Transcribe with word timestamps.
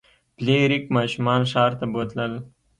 فلیریک 0.35 0.83
ماشومان 0.95 1.41
ښار 1.51 1.71
ته 1.79 1.85
بوتلل. 1.93 2.33